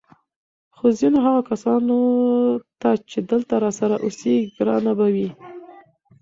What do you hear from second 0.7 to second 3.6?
خو ځینو هغه کسانو ته چې دلته